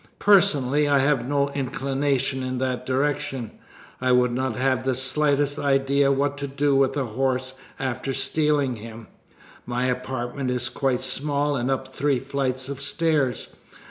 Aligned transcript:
Personally, 0.17 0.87
I 0.87 0.97
have 0.97 1.29
no 1.29 1.49
inclination 1.51 2.41
in 2.41 2.57
that 2.57 2.87
direction. 2.87 3.51
I 4.01 4.11
would 4.11 4.31
not 4.31 4.55
have 4.55 4.83
the 4.83 4.95
slightest 4.95 5.59
idea 5.59 6.11
what 6.11 6.39
to 6.39 6.47
do 6.47 6.75
with 6.75 6.97
a 6.97 7.05
horse 7.05 7.53
after 7.77 8.11
stealing 8.11 8.77
him. 8.77 9.09
My 9.67 9.85
apartment 9.85 10.49
is 10.49 10.69
quite 10.69 11.01
small 11.01 11.55
and 11.55 11.69
up 11.69 11.93
three 11.95 12.19
flights 12.19 12.67
of 12.67 12.81
stairs. 12.81 13.49